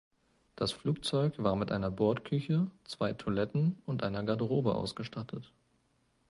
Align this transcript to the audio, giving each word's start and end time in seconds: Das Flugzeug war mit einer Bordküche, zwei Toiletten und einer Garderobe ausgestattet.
Das 0.55 0.71
Flugzeug 0.71 1.35
war 1.37 1.55
mit 1.55 1.71
einer 1.71 1.91
Bordküche, 1.91 2.71
zwei 2.85 3.13
Toiletten 3.13 3.79
und 3.85 4.01
einer 4.01 4.23
Garderobe 4.23 4.73
ausgestattet. 4.73 5.53